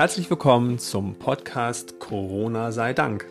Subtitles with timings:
[0.00, 3.26] Herzlich willkommen zum Podcast Corona sei Dank.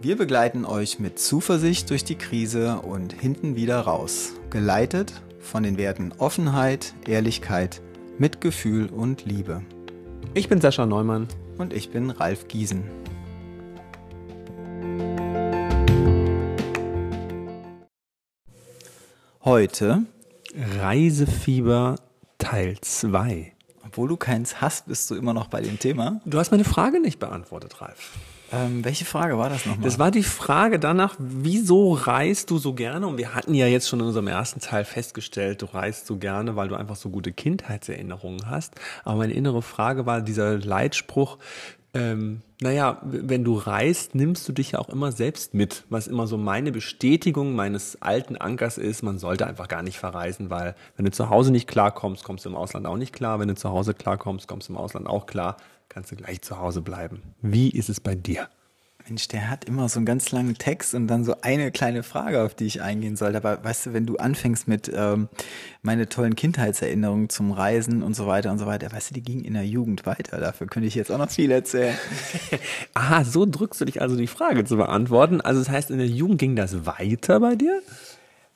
[0.00, 5.76] Wir begleiten euch mit Zuversicht durch die Krise und hinten wieder raus, geleitet von den
[5.76, 7.82] Werten Offenheit, Ehrlichkeit,
[8.16, 9.62] Mitgefühl und Liebe.
[10.34, 11.26] Ich bin Sascha Neumann.
[11.58, 12.84] Und ich bin Ralf Giesen.
[19.42, 20.04] Heute
[20.78, 21.96] Reisefieber
[22.38, 23.53] Teil 2.
[23.94, 26.20] Obwohl du keins hast, bist du immer noch bei dem Thema.
[26.24, 28.10] Du hast meine Frage nicht beantwortet, Ralf.
[28.50, 29.84] Ähm, welche Frage war das nochmal?
[29.84, 33.06] Das war die Frage danach, wieso reist du so gerne?
[33.06, 36.56] Und wir hatten ja jetzt schon in unserem ersten Teil festgestellt, du reist so gerne,
[36.56, 38.74] weil du einfach so gute Kindheitserinnerungen hast.
[39.04, 41.38] Aber meine innere Frage war dieser Leitspruch,
[41.94, 46.26] ähm, naja, wenn du reist, nimmst du dich ja auch immer selbst mit, was immer
[46.26, 51.04] so meine Bestätigung meines alten Ankers ist, man sollte einfach gar nicht verreisen, weil wenn
[51.04, 53.38] du zu Hause nicht klarkommst, kommst du im Ausland auch nicht klar.
[53.38, 55.56] Wenn du zu Hause klarkommst, kommst du im Ausland auch klar,
[55.88, 57.22] kannst du gleich zu Hause bleiben.
[57.42, 58.48] Wie ist es bei dir?
[59.06, 62.42] Mensch, der hat immer so einen ganz langen Text und dann so eine kleine Frage,
[62.42, 63.36] auf die ich eingehen soll.
[63.36, 65.28] Aber weißt du, wenn du anfängst mit ähm,
[65.82, 69.44] meine tollen Kindheitserinnerungen zum Reisen und so weiter und so weiter, weißt du, die gingen
[69.44, 70.40] in der Jugend weiter.
[70.40, 71.94] Dafür könnte ich jetzt auch noch viel erzählen.
[72.94, 75.42] Aha, so drückst du dich also die Frage zu beantworten.
[75.42, 77.82] Also das heißt, in der Jugend ging das weiter bei dir?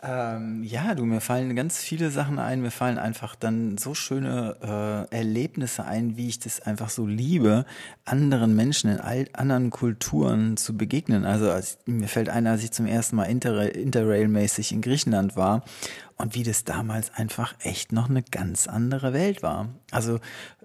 [0.01, 2.61] Ähm, ja, du, mir fallen ganz viele Sachen ein.
[2.61, 7.65] Mir fallen einfach dann so schöne äh, Erlebnisse ein, wie ich das einfach so liebe,
[8.05, 11.25] anderen Menschen in all, anderen Kulturen zu begegnen.
[11.25, 15.65] Also als, mir fällt ein, als ich zum ersten Mal Inter Interrail-mäßig in Griechenland war
[16.17, 19.69] und wie das damals einfach echt noch eine ganz andere Welt war.
[19.91, 20.21] Also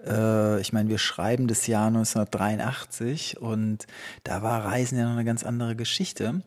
[0.06, 3.88] äh, ich meine, wir schreiben das Jahr 1983 und
[4.22, 6.42] da war Reisen ja noch eine ganz andere Geschichte.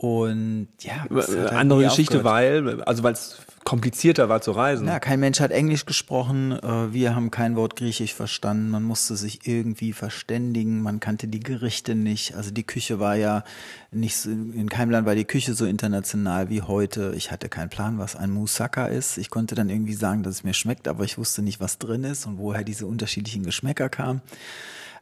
[0.00, 4.86] Und ja, halt andere Geschichte, weil, also weil es komplizierter war zu reisen.
[4.86, 9.14] Ja, kein Mensch hat Englisch gesprochen, äh, wir haben kein Wort Griechisch verstanden, man musste
[9.16, 13.44] sich irgendwie verständigen, man kannte die Gerichte nicht, also die Küche war ja
[13.90, 17.12] nicht, so, in keinem Land war die Küche so international wie heute.
[17.14, 19.18] Ich hatte keinen Plan, was ein Moussaka ist.
[19.18, 22.04] Ich konnte dann irgendwie sagen, dass es mir schmeckt, aber ich wusste nicht, was drin
[22.04, 24.22] ist und woher diese unterschiedlichen Geschmäcker kamen.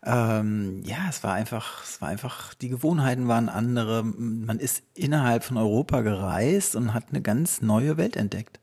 [0.05, 4.03] Ähm, ja, es war einfach, es war einfach, die Gewohnheiten waren andere.
[4.05, 8.61] Man ist innerhalb von Europa gereist und hat eine ganz neue Welt entdeckt.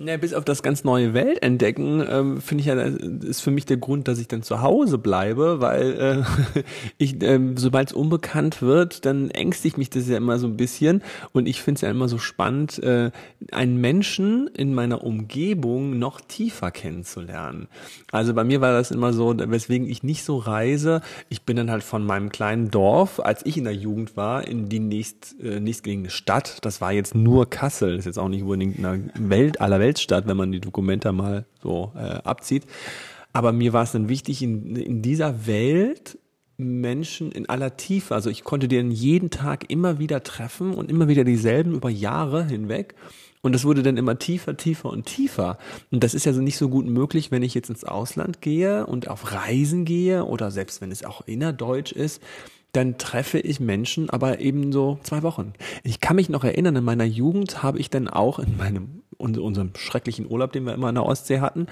[0.00, 3.64] Ja, bis auf das ganz neue Welt entdecken, ähm, finde ich ja, ist für mich
[3.64, 6.24] der Grund, dass ich dann zu Hause bleibe, weil
[6.56, 6.62] äh,
[6.98, 11.00] ich, ähm, sobald es unbekannt wird, dann ängstigt mich das ja immer so ein bisschen
[11.30, 13.12] und ich finde es ja immer so spannend, äh,
[13.52, 17.68] einen Menschen in meiner Umgebung noch tiefer kennenzulernen.
[18.10, 21.02] Also bei mir war das immer so, weswegen ich nicht so reise.
[21.28, 24.68] Ich bin dann halt von meinem kleinen Dorf, als ich in der Jugend war, in
[24.68, 26.58] die nächst, äh, nächstgelegene Stadt.
[26.62, 29.83] Das war jetzt nur Kassel, das ist jetzt auch nicht unbedingt eine Welt aller Welt
[29.84, 32.64] Weltstadt, wenn man die Dokumente mal so äh, abzieht.
[33.34, 36.18] Aber mir war es dann wichtig, in, in dieser Welt
[36.56, 41.08] Menschen in aller Tiefe, also ich konnte den jeden Tag immer wieder treffen und immer
[41.08, 42.94] wieder dieselben über Jahre hinweg.
[43.42, 45.58] Und das wurde dann immer tiefer, tiefer und tiefer.
[45.90, 48.86] Und das ist ja so nicht so gut möglich, wenn ich jetzt ins Ausland gehe
[48.86, 52.22] und auf Reisen gehe oder selbst wenn es auch innerdeutsch ist,
[52.76, 55.52] dann treffe ich Menschen, aber eben so zwei Wochen.
[55.82, 59.70] Ich kann mich noch erinnern, in meiner Jugend habe ich dann auch in meinem unserem
[59.76, 61.68] schrecklichen Urlaub, den wir immer in der Ostsee hatten,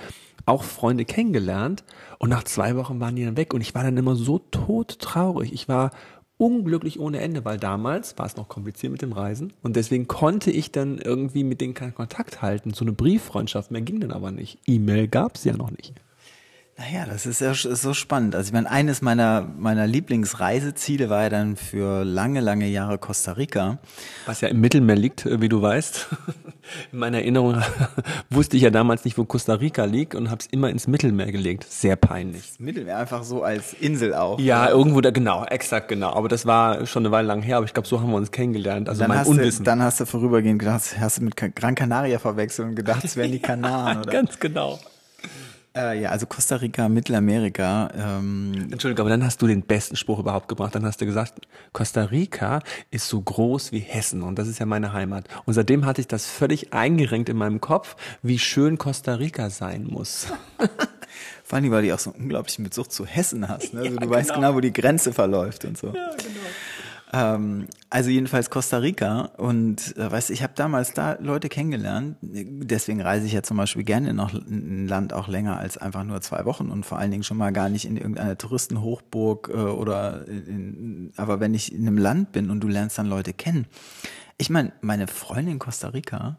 [0.46, 1.84] auch Freunde kennengelernt
[2.18, 5.52] und nach zwei Wochen waren die dann weg und ich war dann immer so todtraurig.
[5.52, 5.90] Ich war
[6.38, 10.50] unglücklich ohne Ende, weil damals war es noch kompliziert mit dem Reisen und deswegen konnte
[10.50, 12.72] ich dann irgendwie mit denen keinen Kontakt halten.
[12.74, 14.58] So eine Brieffreundschaft mehr ging dann aber nicht.
[14.66, 15.94] E-Mail gab es ja noch nicht.
[16.84, 18.34] Naja, das ist ja so spannend.
[18.34, 23.32] Also ich meine, eines meiner, meiner Lieblingsreiseziele war ja dann für lange, lange Jahre Costa
[23.32, 23.78] Rica.
[24.26, 26.08] Was ja im Mittelmeer liegt, äh, wie du weißt.
[26.92, 27.62] In meiner Erinnerung
[28.30, 31.30] wusste ich ja damals nicht, wo Costa Rica liegt und habe es immer ins Mittelmeer
[31.30, 31.66] gelegt.
[31.68, 32.50] Sehr peinlich.
[32.50, 34.38] Das Mittelmeer einfach so als Insel auch.
[34.40, 34.72] Ja, oder?
[34.72, 36.12] irgendwo da, genau, exakt genau.
[36.14, 38.30] Aber das war schon eine Weile lang her, aber ich glaube, so haben wir uns
[38.30, 38.88] kennengelernt.
[38.88, 39.64] Also dann mein Unwissen.
[39.64, 43.16] Du, dann hast du vorübergehend gedacht, hast du mit Gran Canaria verwechselt und gedacht, es
[43.16, 44.10] wären die Kanaren, oder?
[44.10, 44.80] Ganz genau.
[45.74, 47.90] Äh, ja, also Costa Rica, Mittelamerika.
[47.96, 50.74] Ähm Entschuldigung, aber dann hast du den besten Spruch überhaupt gebracht.
[50.74, 51.34] Dann hast du gesagt,
[51.72, 52.60] Costa Rica
[52.90, 55.24] ist so groß wie Hessen und das ist ja meine Heimat.
[55.46, 59.84] Und seitdem hatte ich das völlig eingerenkt in meinem Kopf, wie schön Costa Rica sein
[59.84, 60.26] muss.
[61.44, 63.74] Vor allem, weil du auch so einen unglaublichen Bezug zu Hessen hast.
[63.74, 63.80] Ne?
[63.80, 64.16] Also ja, du genau.
[64.16, 65.88] weißt genau, wo die Grenze verläuft und so.
[65.88, 66.40] Ja, genau.
[67.14, 72.16] Ähm, also jedenfalls Costa Rica und äh, weißt, ich habe damals da Leute kennengelernt.
[72.22, 76.22] Deswegen reise ich ja zum Beispiel gerne noch ein Land auch länger als einfach nur
[76.22, 80.26] zwei Wochen und vor allen Dingen schon mal gar nicht in irgendeiner Touristenhochburg äh, oder
[80.26, 83.66] in, aber wenn ich in einem Land bin und du lernst dann Leute kennen.
[84.38, 86.38] Ich meine, meine Freundin in Costa Rica,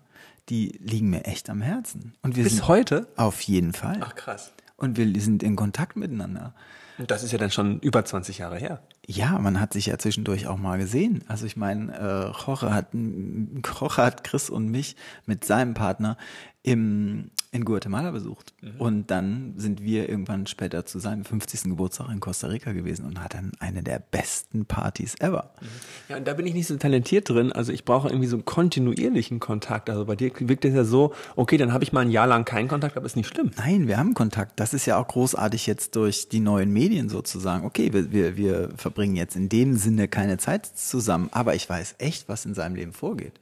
[0.49, 2.15] die liegen mir echt am Herzen.
[2.23, 3.07] Und wir Bis sind heute?
[3.15, 3.99] Auf jeden Fall.
[4.01, 4.53] Ach krass.
[4.75, 6.55] Und wir sind in Kontakt miteinander.
[6.97, 8.81] Das ist ja dann schon über 20 Jahre her.
[9.05, 11.23] Ja, man hat sich ja zwischendurch auch mal gesehen.
[11.27, 14.95] Also ich meine, äh, Jorge hat, Jorge hat Chris und mich
[15.25, 16.17] mit seinem Partner
[16.61, 18.53] im, in Guatemala besucht.
[18.61, 18.81] Mhm.
[18.81, 21.63] Und dann sind wir irgendwann später zu seinem 50.
[21.63, 25.51] Geburtstag in Costa Rica gewesen und hat dann eine der besten Partys ever.
[25.61, 25.67] Mhm.
[26.09, 27.51] Ja, und da bin ich nicht so talentiert drin.
[27.51, 29.89] Also ich brauche irgendwie so einen kontinuierlichen Kontakt.
[29.89, 32.43] Also bei dir wirkt es ja so, okay, dann habe ich mal ein Jahr lang
[32.43, 33.51] keinen Kontakt, aber ist nicht schlimm.
[33.57, 34.59] Nein, wir haben Kontakt.
[34.59, 37.65] Das ist ja auch großartig jetzt durch die neuen Medien sozusagen.
[37.65, 41.95] Okay, wir, wir, wir verbringen jetzt in dem Sinne keine Zeit zusammen, aber ich weiß
[41.99, 43.39] echt, was in seinem Leben vorgeht.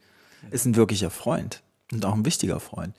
[0.50, 1.62] Ist ein wirklicher Freund
[1.92, 2.94] und auch ein wichtiger Freund.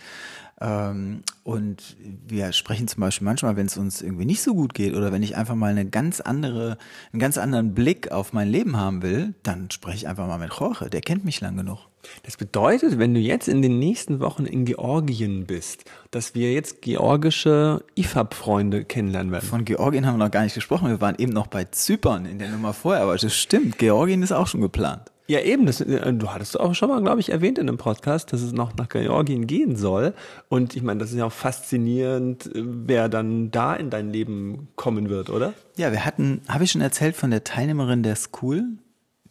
[0.62, 1.98] Ähm, und
[2.28, 5.24] wir sprechen zum Beispiel manchmal, wenn es uns irgendwie nicht so gut geht oder wenn
[5.24, 6.78] ich einfach mal eine ganz andere,
[7.12, 10.54] einen ganz anderen Blick auf mein Leben haben will, dann spreche ich einfach mal mit
[10.54, 10.90] Jorge.
[10.90, 11.80] Der kennt mich lang genug.
[12.24, 16.82] Das bedeutet, wenn du jetzt in den nächsten Wochen in Georgien bist, dass wir jetzt
[16.82, 19.48] georgische IFAB-Freunde kennenlernen werden.
[19.48, 20.90] Von Georgien haben wir noch gar nicht gesprochen.
[20.90, 23.78] Wir waren eben noch bei Zypern in der Nummer vorher, aber das stimmt.
[23.78, 25.13] Georgien ist auch schon geplant.
[25.28, 25.66] Ja, eben.
[25.66, 28.52] Das, äh, du hattest auch schon mal, glaube ich, erwähnt in einem Podcast, dass es
[28.52, 30.14] noch nach Georgien gehen soll.
[30.50, 34.68] Und ich meine, das ist ja auch faszinierend, äh, wer dann da in dein Leben
[34.76, 35.54] kommen wird, oder?
[35.78, 38.66] Ja, wir hatten, habe ich schon erzählt von der Teilnehmerin der School,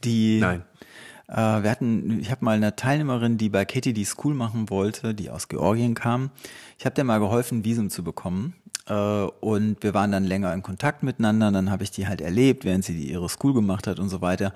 [0.03, 0.41] die.
[0.41, 0.63] Nein.
[1.29, 5.15] Äh, wir hatten, ich habe mal eine Teilnehmerin, die bei Katie die School machen wollte,
[5.15, 6.31] die aus Georgien kam.
[6.79, 8.55] Ich habe der mal geholfen, Visum zu bekommen.
[8.89, 11.51] Äh, und wir waren dann länger in Kontakt miteinander.
[11.51, 14.53] Dann habe ich die halt erlebt, während sie ihre School gemacht hat und so weiter.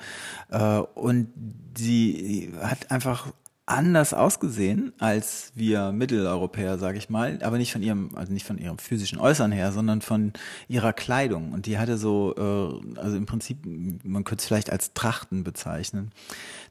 [0.50, 1.28] Äh, und
[1.76, 3.32] sie hat einfach
[3.66, 8.58] anders ausgesehen als wir Mitteleuropäer, sage ich mal, aber nicht von ihrem, also nicht von
[8.58, 10.32] ihrem physischen Äußern her, sondern von
[10.68, 11.52] ihrer Kleidung.
[11.52, 13.58] Und die hatte so, äh, also im Prinzip,
[14.04, 16.12] man könnte es vielleicht als Trachten bezeichnen.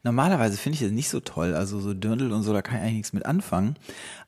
[0.03, 2.81] Normalerweise finde ich das nicht so toll, also so Dirndl und so, da kann ich
[2.83, 3.75] eigentlich nichts mit anfangen.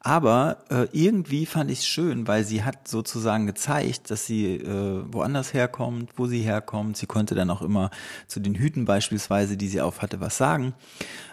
[0.02, 5.04] Aber äh, irgendwie fand ich es schön, weil sie hat sozusagen gezeigt, dass sie äh,
[5.10, 6.98] woanders herkommt, wo sie herkommt.
[6.98, 7.92] Sie konnte dann auch immer
[8.28, 10.74] zu den Hüten beispielsweise, die sie auf hatte, was sagen.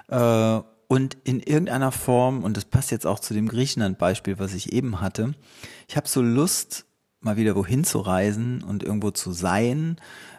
[0.09, 0.61] Äh,
[0.95, 5.01] und in irgendeiner Form, und das passt jetzt auch zu dem Griechenland-Beispiel, was ich eben
[5.01, 5.35] hatte,
[5.89, 6.87] ich habe so Lust,
[7.19, 9.97] mal wieder wohin zu reisen und irgendwo zu sein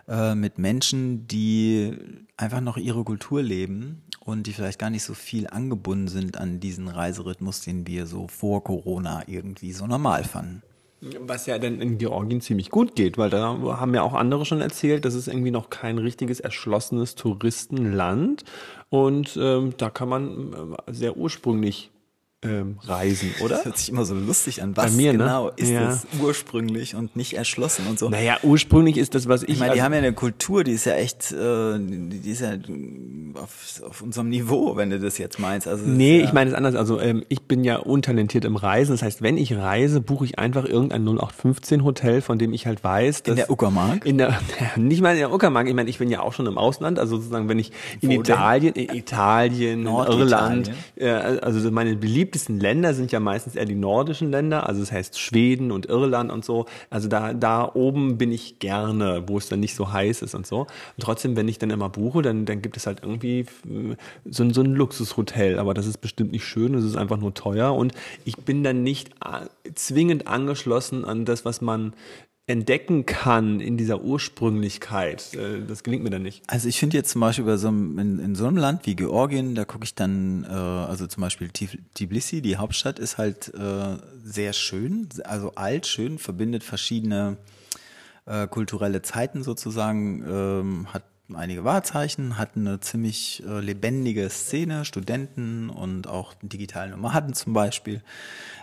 [0.08, 1.98] äh, mit Menschen, die
[2.38, 6.62] einfach noch ihre Kultur leben und die vielleicht gar nicht so viel angebunden sind an
[6.62, 10.64] diesen Reiserhythmus, den wir so vor Corona irgendwie so normal fanden.
[11.02, 14.62] Was ja dann in Georgien ziemlich gut geht, weil da haben ja auch andere schon
[14.62, 18.44] erzählt, das ist irgendwie noch kein richtiges erschlossenes Touristenland.
[18.90, 21.92] Und ähm, da kann man äh, sehr ursprünglich
[22.46, 23.58] ähm, reisen, oder?
[23.58, 24.76] Das hört sich immer so lustig an.
[24.76, 25.20] Was Bei mir, ne?
[25.20, 25.54] genau ne?
[25.58, 25.86] ist ja.
[25.86, 28.10] das ursprünglich und nicht erschlossen und so?
[28.10, 29.50] Naja, ursprünglich ist das, was ich.
[29.50, 32.54] Ich meine, die haben ja eine Kultur, die ist ja echt, äh, die ist ja
[33.42, 35.68] auf, auf unserem Niveau, wenn du das jetzt meinst.
[35.68, 36.76] Also Nee, ja, ich meine es anders.
[36.76, 38.92] Also ähm, ich bin ja untalentiert im Reisen.
[38.92, 42.84] Das heißt, wenn ich reise, buche ich einfach irgendein 0815 Hotel, von dem ich halt
[42.84, 44.06] weiß, dass in der Uckermark.
[44.06, 44.40] in der
[44.76, 45.68] nicht mal in der Uckermark.
[45.68, 47.00] Ich meine, ich bin ja auch schon im Ausland.
[47.00, 47.72] Also sozusagen, wenn ich
[48.02, 48.22] in Wo denn?
[48.22, 50.26] Italien, in Italien, Norditalien?
[50.28, 51.96] Irland, äh, also meine
[52.36, 54.68] beliebtesten Länder sind ja meistens eher die nordischen Länder.
[54.68, 56.66] Also das heißt Schweden und Irland und so.
[56.90, 60.46] Also da da oben bin ich gerne, wo es dann nicht so heiß ist und
[60.46, 60.62] so.
[60.62, 60.68] Und
[61.00, 63.46] trotzdem, wenn ich dann immer buche, dann dann gibt es halt irgendwie
[64.26, 65.60] so, ein- so ein Luxushotel.
[65.60, 66.74] Aber das ist bestimmt nicht schön.
[66.74, 67.94] Es ist einfach nur teuer und
[68.26, 69.12] ich bin dann nicht
[69.76, 71.94] zwingend angeschlossen an das, was man
[72.48, 75.34] entdecken kann in dieser Ursprünglichkeit.
[75.34, 76.44] Äh, Das gelingt mir dann nicht.
[76.48, 78.96] Also ich finde jetzt zum Beispiel bei so einem, in, in so einem Land wie
[78.96, 83.98] Georgien, da gucke ich dann, äh, also zum Beispiel Tbilisi, die Hauptstadt, ist halt äh,
[84.24, 87.38] sehr schön, also alt, schön, verbindet verschiedene
[88.26, 95.70] äh, kulturelle Zeiten sozusagen, ähm, hat einige Wahrzeichen, hat eine ziemlich äh, lebendige Szene, Studenten
[95.70, 98.02] und auch digitale Nomaden zum Beispiel.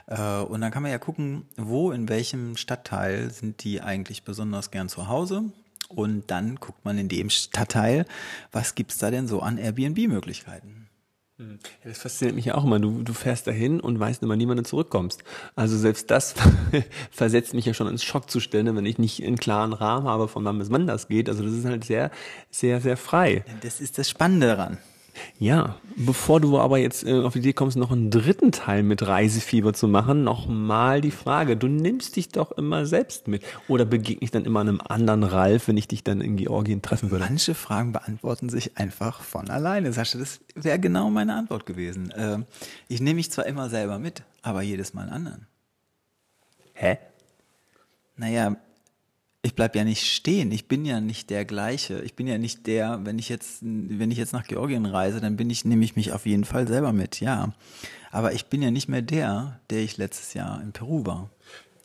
[0.07, 4.71] Äh, und dann kann man ja gucken, wo, in welchem Stadtteil sind die eigentlich besonders
[4.71, 5.45] gern zu Hause.
[5.89, 8.07] Und dann guckt man in dem Stadtteil,
[8.51, 10.82] was gibt's da denn so an Airbnb-Möglichkeiten?
[11.39, 11.45] Ja,
[11.85, 12.79] das fasziniert mich ja auch immer.
[12.79, 15.25] Du, du fährst dahin und weißt immer nie, wann du zurückkommst.
[15.57, 16.35] Also selbst das
[17.11, 20.59] versetzt mich ja schon ins Schockzustände, wenn ich nicht einen klaren Rahmen habe, von wann
[20.59, 21.29] bis wann das geht.
[21.29, 22.11] Also das ist halt sehr,
[22.51, 23.45] sehr, sehr frei.
[23.63, 24.79] Das ist das Spannende daran.
[25.39, 29.07] Ja, bevor du aber jetzt äh, auf die Idee kommst, noch einen dritten Teil mit
[29.07, 34.23] Reisefieber zu machen, nochmal die Frage, du nimmst dich doch immer selbst mit oder begegne
[34.23, 37.25] ich dann immer einem anderen Ralf, wenn ich dich dann in Georgien treffen würde?
[37.25, 39.93] Manche Fragen beantworten sich einfach von alleine.
[39.93, 42.13] Sascha, das wäre genau meine Antwort gewesen.
[42.17, 42.47] Ähm,
[42.89, 45.47] ich nehme mich zwar immer selber mit, aber jedes Mal einen anderen.
[46.75, 46.99] Hä?
[48.17, 48.57] Naja,
[49.43, 50.53] ich bleib ja nicht stehen.
[50.53, 52.01] Ich bin ja nicht der gleiche.
[52.03, 55.37] Ich bin ja nicht der, wenn ich jetzt, wenn ich jetzt nach Georgien reise, dann
[55.37, 57.53] bin ich, nehme ich mich auf jeden Fall selber mit, ja.
[58.13, 61.31] Aber ich bin ja nicht mehr der, der ich letztes Jahr in Peru war.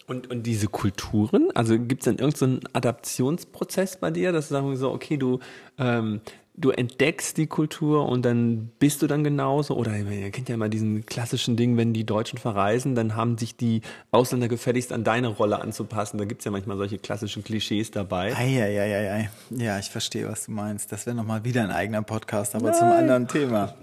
[0.05, 4.53] Und, und diese Kulturen, also gibt es dann irgendeinen so Adaptionsprozess bei dir, dass du
[4.53, 5.39] sagen so, okay, du,
[5.77, 6.21] ähm,
[6.57, 9.75] du entdeckst die Kultur und dann bist du dann genauso?
[9.75, 13.55] Oder ihr kennt ja immer diesen klassischen Ding, wenn die Deutschen verreisen, dann haben sich
[13.55, 16.17] die Ausländer gefälligst an deine Rolle anzupassen.
[16.17, 18.35] Da gibt's ja manchmal solche klassischen Klischees dabei.
[18.35, 19.29] Eieieiei.
[19.51, 20.91] Ja, ich verstehe, was du meinst.
[20.91, 22.79] Das wäre nochmal wieder ein eigener Podcast, aber Nein.
[22.79, 23.75] zum anderen Thema.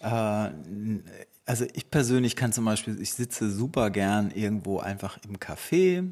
[0.00, 0.50] Äh,
[1.44, 6.10] also ich persönlich kann zum Beispiel, ich sitze super gern irgendwo einfach im Café,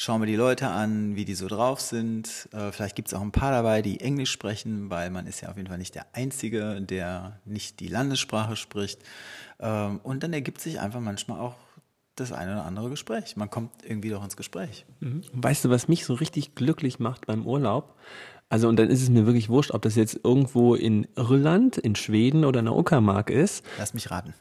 [0.00, 2.48] schaue mir die Leute an, wie die so drauf sind.
[2.52, 5.50] Äh, vielleicht gibt es auch ein paar dabei, die Englisch sprechen, weil man ist ja
[5.50, 9.02] auf jeden Fall nicht der Einzige, der nicht die Landessprache spricht.
[9.58, 11.56] Ähm, und dann ergibt sich einfach manchmal auch
[12.16, 13.36] das eine oder andere Gespräch.
[13.36, 14.86] Man kommt irgendwie doch ins Gespräch.
[15.00, 15.20] Mhm.
[15.34, 17.94] Weißt du, was mich so richtig glücklich macht beim Urlaub?
[18.48, 21.94] Also und dann ist es mir wirklich wurscht, ob das jetzt irgendwo in Irland, in
[21.94, 23.62] Schweden oder in der Uckermark ist.
[23.76, 24.32] Lass mich raten.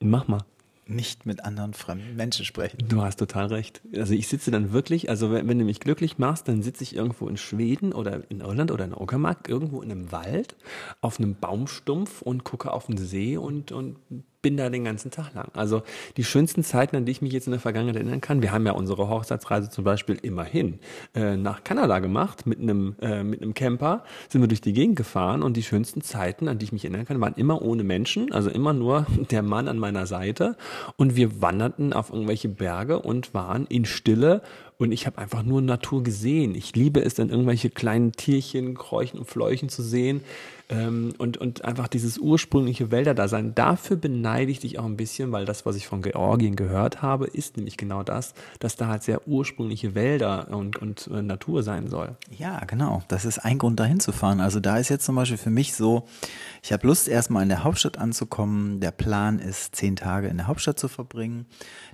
[0.00, 0.44] Mach mal.
[0.86, 2.78] Nicht mit anderen fremden Menschen sprechen.
[2.88, 3.80] Du hast total recht.
[3.96, 6.94] Also ich sitze dann wirklich, also wenn, wenn du mich glücklich machst, dann sitze ich
[6.94, 10.56] irgendwo in Schweden oder in Irland oder in Uckermark, irgendwo in einem Wald,
[11.00, 13.96] auf einem Baumstumpf und gucke auf den See und, und
[14.44, 15.48] bin da den ganzen Tag lang.
[15.54, 15.82] Also
[16.18, 18.66] die schönsten Zeiten, an die ich mich jetzt in der Vergangenheit erinnern kann, wir haben
[18.66, 20.80] ja unsere Hochzeitsreise zum Beispiel immerhin
[21.14, 24.96] äh, nach Kanada gemacht mit einem äh, mit einem Camper, sind wir durch die Gegend
[24.96, 28.32] gefahren und die schönsten Zeiten, an die ich mich erinnern kann, waren immer ohne Menschen,
[28.32, 30.58] also immer nur der Mann an meiner Seite
[30.96, 34.42] und wir wanderten auf irgendwelche Berge und waren in Stille
[34.78, 36.54] und ich habe einfach nur Natur gesehen.
[36.54, 40.22] Ich liebe es dann irgendwelche kleinen Tierchen, Kräuchen und Fläuchen zu sehen
[40.68, 43.54] ähm, und, und einfach dieses ursprüngliche Wälderdasein.
[43.54, 47.26] Dafür beneide ich dich auch ein bisschen, weil das, was ich von Georgien gehört habe,
[47.26, 51.88] ist nämlich genau das, dass da halt sehr ursprüngliche Wälder und, und äh, Natur sein
[51.88, 52.16] soll.
[52.36, 53.02] Ja, genau.
[53.08, 54.40] Das ist ein Grund, dahin zu fahren.
[54.40, 56.08] Also da ist jetzt zum Beispiel für mich so,
[56.62, 58.80] ich habe Lust, erstmal in der Hauptstadt anzukommen.
[58.80, 61.46] Der Plan ist, zehn Tage in der Hauptstadt zu verbringen.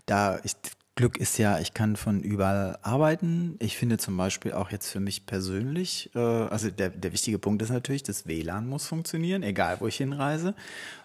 [0.07, 0.53] Da ich
[1.01, 3.57] Glück ist ja, ich kann von überall arbeiten.
[3.59, 7.63] Ich finde zum Beispiel auch jetzt für mich persönlich, äh, also der, der wichtige Punkt
[7.63, 10.55] ist natürlich, das WLAN muss funktionieren, egal wo ich hinreise.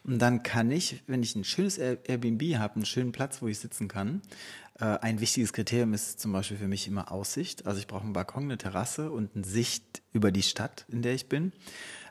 [0.03, 3.57] Und dann kann ich, wenn ich ein schönes Airbnb habe, einen schönen Platz, wo ich
[3.57, 4.21] sitzen kann,
[4.81, 7.65] äh, ein wichtiges Kriterium ist zum Beispiel für mich immer Aussicht.
[7.65, 11.13] Also ich brauche einen Balkon, eine Terrasse und eine Sicht über die Stadt, in der
[11.13, 11.53] ich bin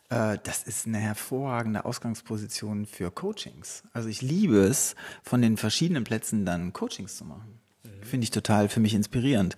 [0.08, 3.82] äh, das ist eine hervorragende Ausgangsposition für Coachings.
[3.92, 7.60] Also ich liebe es, von den verschiedenen Plätzen dann Coachings zu machen.
[8.04, 9.56] Finde ich total für mich inspirierend.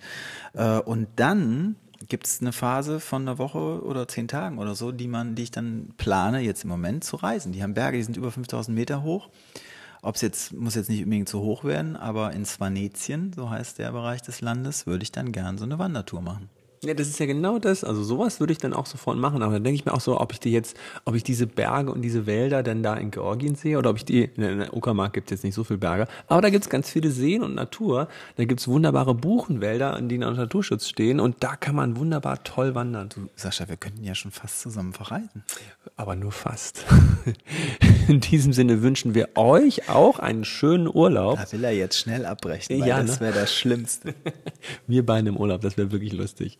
[0.53, 1.75] Äh, und dann
[2.07, 5.43] gibt es eine Phase von einer Woche oder zehn Tagen oder so, die man, die
[5.43, 7.51] ich dann plane, jetzt im Moment zu reisen.
[7.51, 9.29] Die haben Berge, die sind über 5000 Meter hoch.
[10.01, 13.79] Ob es jetzt, muss jetzt nicht unbedingt zu hoch werden, aber in Svanetien, so heißt
[13.79, 16.49] der Bereich des Landes, würde ich dann gern so eine Wandertour machen.
[16.83, 17.83] Ja, das ist ja genau das.
[17.83, 19.41] Also sowas würde ich dann auch sofort machen.
[19.41, 21.91] Aber dann denke ich mir auch so, ob ich die jetzt, ob ich diese Berge
[21.91, 25.13] und diese Wälder denn da in Georgien sehe oder ob ich die, in der Uckermark
[25.13, 27.55] gibt es jetzt nicht so viele Berge, aber da gibt es ganz viele Seen und
[27.55, 28.07] Natur.
[28.35, 32.75] Da gibt es wunderbare Buchenwälder, die unter Naturschutz stehen und da kann man wunderbar toll
[32.75, 33.09] wandern.
[33.09, 35.43] Du, Sascha, wir könnten ja schon fast zusammen verreisen.
[35.95, 36.85] Aber nur fast.
[38.07, 41.37] In diesem Sinne wünschen wir euch auch einen schönen Urlaub.
[41.37, 43.27] Da will er jetzt schnell abbrechen, weil ja, das ne?
[43.27, 44.13] wäre das Schlimmste.
[44.87, 46.57] wir beide im Urlaub, das wäre wirklich lustig.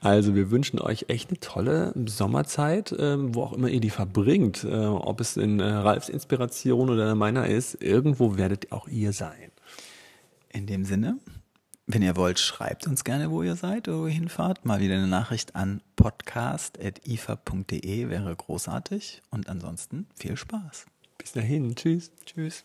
[0.00, 4.64] Also wir wünschen euch echt eine tolle Sommerzeit, ähm, wo auch immer ihr die verbringt.
[4.64, 9.52] Äh, ob es in äh, Ralfs Inspiration oder meiner ist, irgendwo werdet auch ihr sein.
[10.52, 11.18] In dem Sinne,
[11.86, 14.64] wenn ihr wollt, schreibt uns gerne, wo ihr seid oder wo ihr hinfahrt.
[14.64, 19.20] Mal wieder eine Nachricht an podcast.ifa.de wäre großartig.
[19.30, 20.86] Und ansonsten viel Spaß.
[21.18, 21.76] Bis dahin.
[21.76, 22.10] Tschüss.
[22.24, 22.64] Tschüss.